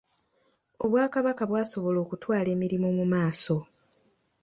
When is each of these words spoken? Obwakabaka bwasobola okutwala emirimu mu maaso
Obwakabaka 0.83 1.43
bwasobola 1.49 1.97
okutwala 2.05 2.47
emirimu 2.55 2.89
mu 2.97 3.05
maaso 3.13 3.55